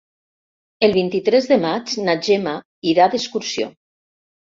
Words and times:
El 0.87 0.95
vint-i-tres 0.95 1.51
de 1.53 1.59
maig 1.67 1.95
na 2.09 2.19
Gemma 2.31 2.57
irà 2.97 3.13
d'excursió. 3.15 3.73